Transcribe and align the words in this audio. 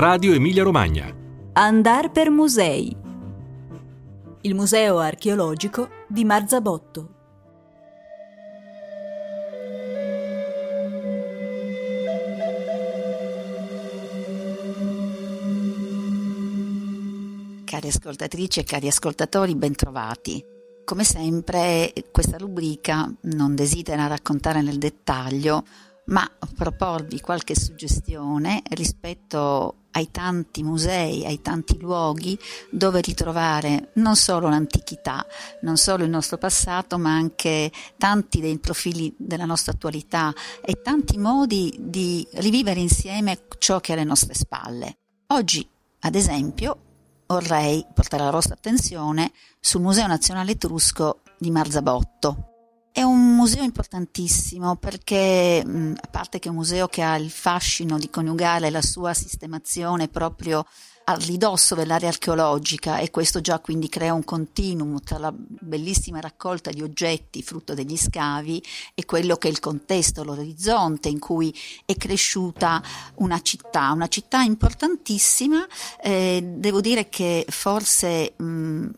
Radio 0.00 0.32
Emilia 0.32 0.62
Romagna. 0.62 1.14
Andar 1.52 2.10
per 2.10 2.30
musei. 2.30 2.96
Il 4.40 4.54
museo 4.54 4.96
archeologico 4.96 5.90
di 6.08 6.24
Marzabotto. 6.24 7.14
Cari 17.66 17.88
ascoltatrici 17.88 18.60
e 18.60 18.64
cari 18.64 18.88
ascoltatori, 18.88 19.54
bentrovati. 19.54 20.42
Come 20.82 21.04
sempre, 21.04 21.92
questa 22.10 22.38
rubrica 22.38 23.06
non 23.24 23.54
desidera 23.54 24.06
raccontare 24.06 24.62
nel 24.62 24.78
dettaglio 24.78 25.62
ma 26.10 26.28
proporvi 26.56 27.20
qualche 27.20 27.54
suggestione 27.54 28.62
rispetto 28.70 29.79
ai 29.92 30.10
tanti 30.10 30.62
musei, 30.62 31.24
ai 31.24 31.40
tanti 31.40 31.78
luoghi 31.78 32.38
dove 32.70 33.00
ritrovare 33.00 33.90
non 33.94 34.16
solo 34.16 34.48
l'antichità, 34.48 35.24
non 35.62 35.76
solo 35.76 36.04
il 36.04 36.10
nostro 36.10 36.38
passato, 36.38 36.98
ma 36.98 37.12
anche 37.12 37.70
tanti 37.96 38.40
dei 38.40 38.58
profili 38.58 39.14
della 39.16 39.44
nostra 39.44 39.72
attualità 39.72 40.32
e 40.64 40.80
tanti 40.82 41.18
modi 41.18 41.76
di 41.78 42.26
rivivere 42.34 42.80
insieme 42.80 43.46
ciò 43.58 43.80
che 43.80 43.92
è 43.92 43.96
alle 43.96 44.04
nostre 44.04 44.34
spalle. 44.34 44.98
Oggi, 45.28 45.66
ad 46.00 46.14
esempio, 46.14 46.78
vorrei 47.26 47.84
portare 47.94 48.24
la 48.24 48.30
vostra 48.30 48.54
attenzione 48.54 49.32
sul 49.60 49.80
Museo 49.80 50.06
Nazionale 50.06 50.52
Etrusco 50.52 51.20
di 51.38 51.50
Marzabotto, 51.50 52.49
è 52.92 53.02
un 53.02 53.34
museo 53.34 53.62
importantissimo 53.62 54.76
perché, 54.76 55.62
a 55.64 56.06
parte 56.08 56.38
che 56.38 56.48
è 56.48 56.50
un 56.50 56.56
museo 56.56 56.88
che 56.88 57.02
ha 57.02 57.16
il 57.16 57.30
fascino 57.30 57.98
di 57.98 58.10
coniugare 58.10 58.70
la 58.70 58.82
sua 58.82 59.14
sistemazione 59.14 60.08
proprio 60.08 60.66
a 61.04 61.14
ridosso 61.14 61.74
dell'area 61.74 62.08
archeologica 62.08 62.98
e 62.98 63.10
questo 63.10 63.40
già 63.40 63.58
quindi 63.58 63.88
crea 63.88 64.12
un 64.12 64.22
continuum 64.22 65.00
tra 65.00 65.18
la 65.18 65.32
bellissima 65.34 66.20
raccolta 66.20 66.70
di 66.70 66.82
oggetti 66.82 67.42
frutto 67.42 67.74
degli 67.74 67.96
scavi 67.96 68.62
e 68.94 69.04
quello 69.04 69.36
che 69.36 69.48
è 69.48 69.50
il 69.50 69.60
contesto, 69.60 70.22
l'orizzonte 70.22 71.08
in 71.08 71.18
cui 71.18 71.54
è 71.84 71.96
cresciuta 71.96 72.82
una 73.16 73.40
città, 73.40 73.90
una 73.92 74.08
città 74.08 74.42
importantissima. 74.42 75.66
Eh, 76.02 76.54
devo 76.56 76.80
dire 76.80 77.08
che 77.08 77.44
forse 77.48 78.34
mh, 78.36 78.88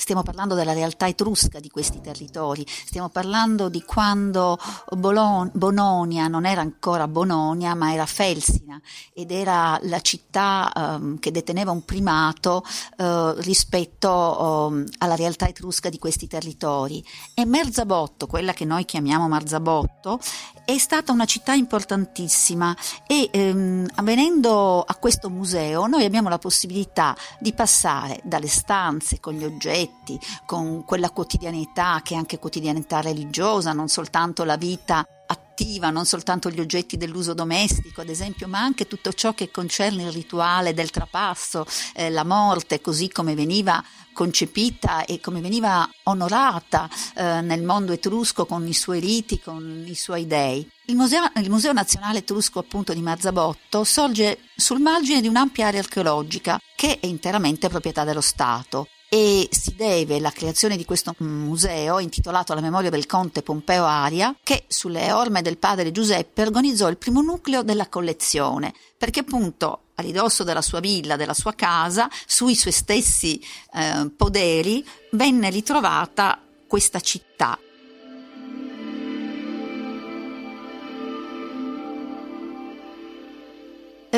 Stiamo 0.00 0.22
parlando 0.22 0.54
della 0.54 0.72
realtà 0.72 1.08
etrusca 1.08 1.58
di 1.58 1.68
questi 1.70 2.00
territori, 2.00 2.64
stiamo 2.68 3.08
parlando 3.08 3.68
di 3.68 3.82
quando 3.82 4.56
Bolon- 4.96 5.50
Bononia 5.52 6.28
non 6.28 6.46
era 6.46 6.60
ancora 6.60 7.08
Bononia 7.08 7.74
ma 7.74 7.92
era 7.92 8.06
Felsina 8.06 8.80
ed 9.12 9.32
era 9.32 9.76
la 9.82 10.00
città 10.00 10.70
um, 10.74 11.18
che 11.18 11.32
deteneva 11.32 11.72
un 11.72 11.84
primato 11.84 12.64
uh, 12.98 13.32
rispetto 13.38 14.68
um, 14.70 14.84
alla 14.98 15.16
realtà 15.16 15.48
etrusca 15.48 15.88
di 15.88 15.98
questi 15.98 16.28
territori. 16.28 17.04
E 17.34 17.44
Merzabotto, 17.44 18.28
quella 18.28 18.52
che 18.52 18.64
noi 18.64 18.84
chiamiamo 18.84 19.26
Marzabotto, 19.26 20.20
è 20.64 20.78
stata 20.78 21.12
una 21.12 21.24
città 21.24 21.54
importantissima 21.54 22.76
e 23.06 23.30
um, 23.32 23.86
venendo 24.02 24.82
a 24.82 24.94
questo 24.94 25.28
museo 25.28 25.86
noi 25.86 26.04
abbiamo 26.04 26.28
la 26.28 26.38
possibilità 26.38 27.16
di 27.40 27.52
passare 27.52 28.20
dalle 28.22 28.48
stanze 28.48 29.18
con 29.18 29.32
gli 29.34 29.44
oggetti, 29.44 29.86
oggetti, 29.88 30.18
con 30.46 30.84
quella 30.84 31.10
quotidianità 31.10 32.00
che 32.02 32.14
è 32.14 32.16
anche 32.16 32.38
quotidianità 32.38 33.00
religiosa, 33.00 33.72
non 33.72 33.88
soltanto 33.88 34.44
la 34.44 34.56
vita 34.56 35.06
attiva, 35.30 35.90
non 35.90 36.06
soltanto 36.06 36.48
gli 36.50 36.60
oggetti 36.60 36.96
dell'uso 36.96 37.34
domestico, 37.34 38.00
ad 38.00 38.08
esempio, 38.08 38.48
ma 38.48 38.60
anche 38.60 38.86
tutto 38.86 39.12
ciò 39.12 39.34
che 39.34 39.50
concerne 39.50 40.04
il 40.04 40.12
rituale 40.12 40.72
del 40.72 40.90
trapasso, 40.90 41.66
eh, 41.94 42.10
la 42.10 42.24
morte, 42.24 42.80
così 42.80 43.10
come 43.10 43.34
veniva 43.34 43.82
concepita 44.14 45.04
e 45.04 45.20
come 45.20 45.40
veniva 45.40 45.88
onorata 46.04 46.88
eh, 47.14 47.40
nel 47.40 47.62
mondo 47.62 47.92
etrusco 47.92 48.46
con 48.46 48.66
i 48.66 48.72
suoi 48.72 48.98
riti, 48.98 49.38
con 49.38 49.84
i 49.86 49.94
suoi 49.94 50.26
dei. 50.26 50.68
Il 50.86 50.96
museo, 50.96 51.30
il 51.36 51.50
museo, 51.50 51.72
Nazionale 51.72 52.18
Etrusco 52.18 52.58
appunto 52.58 52.92
di 52.94 53.02
Marzabotto 53.02 53.84
sorge 53.84 54.38
sul 54.56 54.80
margine 54.80 55.20
di 55.20 55.28
un'ampia 55.28 55.66
area 55.66 55.80
archeologica 55.80 56.58
che 56.74 56.98
è 56.98 57.06
interamente 57.06 57.68
proprietà 57.68 58.02
dello 58.02 58.22
Stato 58.22 58.88
e 59.08 59.48
si 59.50 59.74
deve 59.74 60.20
la 60.20 60.30
creazione 60.30 60.76
di 60.76 60.84
questo 60.84 61.14
museo 61.18 61.98
intitolato 61.98 62.52
alla 62.52 62.60
memoria 62.60 62.90
del 62.90 63.06
conte 63.06 63.42
Pompeo 63.42 63.84
Aria 63.84 64.36
che 64.42 64.64
sulle 64.68 65.12
orme 65.12 65.42
del 65.42 65.58
padre 65.58 65.92
Giuseppe 65.92 66.42
organizzò 66.42 66.88
il 66.88 66.98
primo 66.98 67.22
nucleo 67.22 67.62
della 67.62 67.88
collezione 67.88 68.74
perché 68.96 69.20
appunto 69.20 69.82
a 69.94 70.02
ridosso 70.02 70.44
della 70.44 70.62
sua 70.62 70.80
villa, 70.80 71.16
della 71.16 71.34
sua 71.34 71.54
casa, 71.54 72.08
sui 72.26 72.54
suoi 72.54 72.72
stessi 72.72 73.42
eh, 73.74 74.10
poderi 74.16 74.86
venne 75.12 75.50
ritrovata 75.50 76.40
questa 76.66 77.00
città 77.00 77.58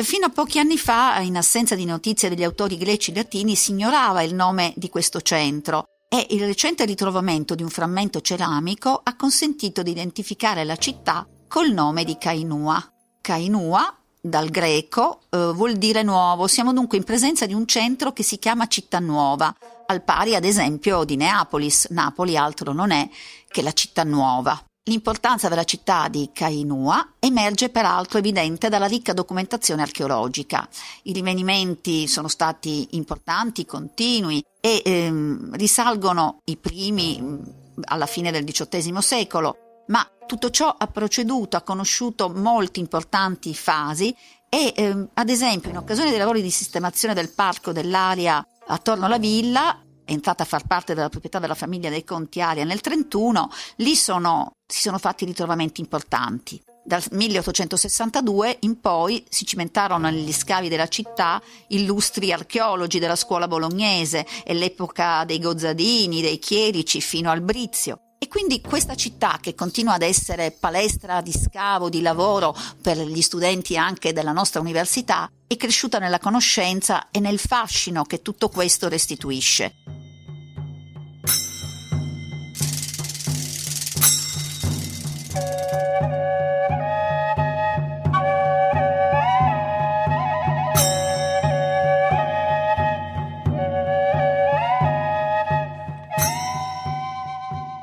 fino 0.03 0.25
a 0.25 0.29
pochi 0.29 0.59
anni 0.59 0.77
fa, 0.77 1.19
in 1.19 1.37
assenza 1.37 1.75
di 1.75 1.85
notizie 1.85 2.29
degli 2.29 2.43
autori 2.43 2.77
greci 2.77 3.13
latini, 3.13 3.55
si 3.55 3.71
ignorava 3.71 4.21
il 4.21 4.33
nome 4.33 4.73
di 4.75 4.89
questo 4.89 5.21
centro 5.21 5.85
e 6.09 6.27
il 6.31 6.45
recente 6.45 6.85
ritrovamento 6.85 7.55
di 7.55 7.63
un 7.63 7.69
frammento 7.69 8.21
ceramico 8.21 8.99
ha 9.03 9.15
consentito 9.15 9.81
di 9.81 9.91
identificare 9.91 10.63
la 10.63 10.75
città 10.75 11.25
col 11.47 11.71
nome 11.71 12.03
di 12.03 12.17
Kainua. 12.17 12.81
Kainua, 13.21 13.97
dal 14.21 14.49
greco, 14.49 15.21
eh, 15.29 15.51
vuol 15.53 15.77
dire 15.77 16.03
nuovo, 16.03 16.47
siamo 16.47 16.73
dunque 16.73 16.97
in 16.97 17.03
presenza 17.03 17.45
di 17.45 17.53
un 17.53 17.65
centro 17.65 18.13
che 18.13 18.23
si 18.23 18.39
chiama 18.39 18.67
città 18.67 18.99
nuova, 18.99 19.55
al 19.87 20.03
pari 20.03 20.35
ad 20.35 20.45
esempio 20.45 21.03
di 21.03 21.15
Neapolis. 21.15 21.87
Napoli 21.89 22.37
altro 22.37 22.71
non 22.71 22.91
è 22.91 23.09
che 23.47 23.61
la 23.61 23.73
città 23.73 24.03
nuova. 24.03 24.61
L'importanza 24.85 25.47
della 25.47 25.63
città 25.63 26.07
di 26.07 26.31
Kainua 26.33 27.13
emerge 27.19 27.69
peraltro 27.69 28.17
evidente 28.17 28.67
dalla 28.67 28.87
ricca 28.87 29.13
documentazione 29.13 29.83
archeologica. 29.83 30.67
I 31.03 31.13
rinvenimenti 31.13 32.07
sono 32.07 32.27
stati 32.27 32.87
importanti, 32.91 33.67
continui 33.67 34.43
e 34.59 34.81
ehm, 34.83 35.55
risalgono 35.55 36.39
i 36.45 36.57
primi 36.57 37.39
alla 37.83 38.07
fine 38.07 38.31
del 38.31 38.43
XVIII 38.43 38.99
secolo, 39.03 39.83
ma 39.89 40.03
tutto 40.25 40.49
ciò 40.49 40.75
ha 40.75 40.87
proceduto, 40.87 41.57
ha 41.57 41.61
conosciuto 41.61 42.29
molte 42.29 42.79
importanti 42.79 43.53
fasi 43.53 44.15
e 44.49 44.73
ehm, 44.75 45.09
ad 45.13 45.29
esempio 45.29 45.69
in 45.69 45.77
occasione 45.77 46.09
dei 46.09 46.17
lavori 46.17 46.41
di 46.41 46.49
sistemazione 46.49 47.13
del 47.13 47.29
parco 47.29 47.71
dell'area 47.71 48.43
attorno 48.65 49.05
alla 49.05 49.19
villa 49.19 49.79
entrata 50.11 50.43
a 50.43 50.45
far 50.45 50.65
parte 50.65 50.93
della 50.93 51.09
proprietà 51.09 51.39
della 51.39 51.55
famiglia 51.55 51.89
dei 51.89 52.03
Conti 52.03 52.41
Aria 52.41 52.63
nel 52.63 52.79
1931, 52.83 53.49
lì 53.77 53.95
sono, 53.95 54.51
si 54.67 54.81
sono 54.81 54.97
fatti 54.97 55.25
ritrovamenti 55.25 55.81
importanti. 55.81 56.61
Dal 56.83 57.03
1862 57.11 58.57
in 58.61 58.79
poi 58.79 59.23
si 59.29 59.45
cimentarono 59.45 60.09
negli 60.09 60.33
scavi 60.33 60.67
della 60.67 60.87
città 60.87 61.41
illustri 61.67 62.31
archeologi 62.31 62.97
della 62.97 63.15
scuola 63.15 63.47
bolognese 63.47 64.25
e 64.43 64.53
l'epoca 64.53 65.23
dei 65.23 65.39
Gozzadini, 65.39 66.21
dei 66.21 66.39
Chierici 66.39 66.99
fino 66.99 67.29
al 67.29 67.41
Brizio. 67.41 67.99
E 68.17 68.27
quindi 68.27 68.61
questa 68.61 68.95
città 68.95 69.39
che 69.41 69.55
continua 69.55 69.93
ad 69.93 70.03
essere 70.03 70.51
palestra 70.51 71.21
di 71.21 71.31
scavo, 71.31 71.89
di 71.89 72.01
lavoro 72.01 72.55
per 72.81 72.97
gli 72.97 73.21
studenti 73.21 73.77
anche 73.77 74.13
della 74.13 74.31
nostra 74.31 74.59
università, 74.59 75.29
è 75.47 75.57
cresciuta 75.57 75.97
nella 75.97 76.19
conoscenza 76.19 77.09
e 77.09 77.19
nel 77.19 77.39
fascino 77.39 78.03
che 78.03 78.21
tutto 78.21 78.49
questo 78.49 78.89
restituisce. 78.89 80.00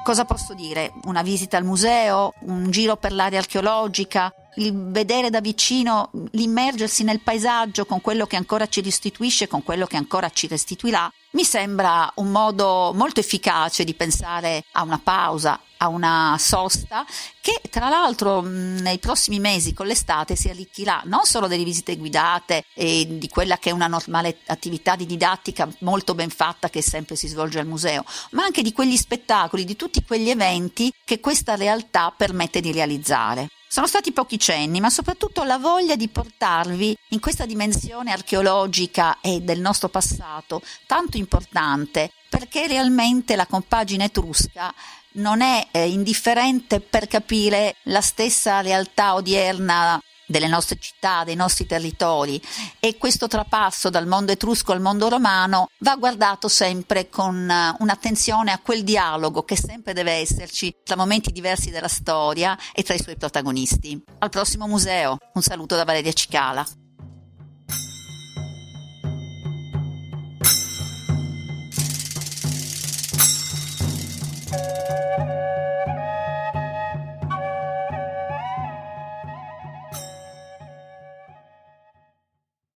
Cosa 0.09 0.25
posso 0.25 0.55
dire? 0.55 0.91
Una 1.05 1.21
visita 1.21 1.59
al 1.59 1.65
museo, 1.65 2.33
un 2.47 2.71
giro 2.71 2.97
per 2.97 3.13
l'area 3.13 3.41
archeologica, 3.41 4.33
il 4.57 4.73
vedere 4.91 5.31
da 5.31 5.41
vicino, 5.41 6.11
l'immergersi 6.33 7.05
nel 7.05 7.21
paesaggio 7.21 7.87
con 7.87 8.01
quello 8.01 8.27
che 8.27 8.37
ancora 8.37 8.67
ci 8.67 8.81
restituisce, 8.81 9.47
con 9.47 9.63
quello 9.63 9.87
che 9.87 9.97
ancora 9.97 10.31
ci 10.31 10.47
restituirà, 10.47 11.11
mi 11.33 11.45
sembra 11.45 12.11
un 12.17 12.31
modo 12.31 12.93
molto 12.95 13.21
efficace 13.21 13.85
di 13.85 13.95
pensare 13.95 14.65
a 14.73 14.83
una 14.83 14.99
pausa, 14.99 15.61
a 15.77 15.89
una 15.89 16.37
sosta 16.39 17.05
che 17.41 17.61
tra 17.71 17.89
l'altro 17.89 18.41
nei 18.41 18.99
prossimi 18.99 19.39
mesi 19.39 19.75
con 19.75 19.87
l'estate 19.87 20.35
si 20.35 20.49
arricchirà 20.49 21.03
non 21.05 21.25
solo 21.25 21.47
delle 21.47 21.65
visite 21.65 21.97
guidate 21.97 22.65
e 22.75 23.07
di 23.19 23.29
quella 23.29 23.59
che 23.59 23.71
è 23.71 23.73
una 23.73 23.87
normale 23.87 24.39
attività 24.47 24.97
di 24.97 25.07
didattica 25.07 25.69
molto 25.81 26.15
ben 26.15 26.31
fatta 26.31 26.71
che 26.71 26.83
sempre 26.83 27.15
si 27.15 27.29
svolge 27.29 27.61
al 27.61 27.67
museo, 27.67 28.05
ma 28.31 28.45
anche 28.45 28.63
di 28.63 28.73
quegli 28.73 28.97
spettacoli, 28.97 29.65
di 29.65 29.77
tutti 29.77 30.03
quegli 30.03 30.31
eventi 30.31 30.93
che 31.05 31.21
questa 31.21 31.55
realtà 31.55 32.13
permette 32.17 32.61
di 32.61 32.73
realizzare. 32.73 33.49
Sono 33.71 33.87
stati 33.87 34.13
pochi 34.13 34.39
cenni, 34.39 34.81
ma 34.81 34.89
soprattutto 34.89 35.45
la 35.45 35.59
voglia 35.59 35.95
di 35.95 36.09
portarvi 36.09 36.97
in 37.11 37.21
questa 37.21 37.45
dimensione 37.45 38.13
archeologica 38.13 39.21
e 39.21 39.43
del 39.43 39.61
nostro 39.61 39.91
passato 39.91 40.63
tanto 40.87 41.19
importante, 41.19 42.11
perché 42.31 42.67
realmente 42.67 43.37
la 43.37 43.47
compagine 43.47 44.05
etrusca 44.05 44.73
non 45.13 45.43
è 45.43 45.69
eh, 45.71 45.87
indifferente 45.87 46.81
per 46.81 47.09
capire 47.09 47.77
la 47.85 48.01
stessa 48.01 48.63
realtà 48.63 49.15
odierna 49.15 50.01
delle 50.29 50.47
nostre 50.47 50.79
città, 50.79 51.25
dei 51.25 51.35
nostri 51.35 51.67
territori 51.67 52.41
e 52.79 52.97
questo 52.99 53.27
trapasso 53.27 53.91
dal 53.91 54.07
mondo 54.07 54.31
etrusco 54.33 54.73
al 54.73 54.81
mondo 54.81 55.09
romano 55.09 55.71
va 55.79 55.97
guardato 55.97 56.49
sempre 56.49 57.09
con 57.09 57.51
eh, 57.51 57.75
un'attenzione 57.79 58.53
a 58.53 58.59
quel 58.59 58.85
dialogo 58.85 59.43
che 59.43 59.57
sempre 59.57 59.95
deve 59.95 60.13
esserci 60.13 60.75
tra 60.85 60.97
momenti 60.97 61.33
diversi 61.33 61.71
della 61.71 61.89
storia 61.89 62.57
e 62.75 62.83
tra 62.83 62.95
i 62.95 63.03
suoi 63.03 63.17
protagonisti. 63.17 64.01
Al 64.19 64.29
prossimo 64.29 64.67
museo, 64.67 65.17
un 65.33 65.43
saluto 65.43 65.75
da 65.75 65.85
Valeria 65.85 66.13
Cicala. 66.13 66.67